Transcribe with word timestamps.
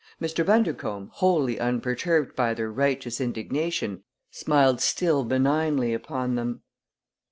Mr. 0.19 0.43
Bundercombe, 0.43 1.11
wholly 1.13 1.59
unperturbed 1.59 2.35
by 2.35 2.55
their 2.55 2.71
righteous 2.71 3.21
indignation, 3.21 4.01
smiled 4.31 4.81
still 4.81 5.23
benignly 5.23 5.93
upon 5.93 6.33
them. 6.33 6.63